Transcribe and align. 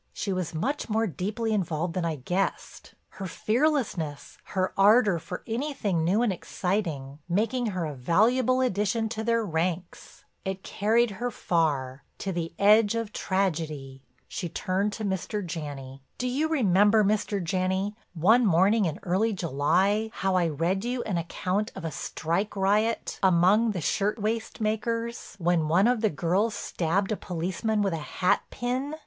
She 0.13 0.33
was 0.33 0.55
much 0.55 0.89
more 0.89 1.05
deeply 1.05 1.53
involved 1.53 1.93
than 1.93 2.05
I 2.05 2.15
guessed. 2.15 2.95
Her 3.09 3.27
fearlessness, 3.27 4.39
her 4.45 4.73
ardor 4.75 5.19
for 5.19 5.43
anything 5.45 6.03
new 6.03 6.23
and 6.23 6.33
exciting, 6.33 7.19
making 7.29 7.67
her 7.67 7.85
a 7.85 7.93
valuable 7.93 8.61
addition 8.61 9.09
to 9.09 9.23
their 9.23 9.45
ranks. 9.45 10.23
It 10.43 10.63
carried 10.63 11.11
her 11.11 11.29
far, 11.29 12.03
to 12.17 12.31
the 12.31 12.51
edge 12.57 12.95
of 12.95 13.13
tragedy." 13.13 14.01
She 14.27 14.49
turned 14.49 14.91
to 14.93 15.05
Mr. 15.05 15.45
Janney: 15.45 16.01
"Do 16.17 16.27
you 16.27 16.47
remember, 16.47 17.03
Mr. 17.03 17.39
Janney, 17.43 17.95
one 18.15 18.43
morning 18.43 18.97
early 19.03 19.29
in 19.29 19.35
July, 19.35 20.09
how 20.15 20.33
I 20.33 20.47
read 20.47 20.83
you 20.83 21.03
an 21.03 21.19
account 21.19 21.71
of 21.75 21.85
a 21.85 21.91
strike 21.91 22.55
riot 22.55 23.19
among 23.21 23.69
the 23.69 23.81
shirtwaist 23.81 24.59
makers 24.59 25.35
when 25.37 25.67
one 25.67 25.87
of 25.87 26.01
the 26.01 26.09
girls 26.09 26.55
stabbed 26.55 27.11
a 27.11 27.15
policeman 27.15 27.83
with 27.83 27.93
a 27.93 27.97
hatpin?" 27.97 28.95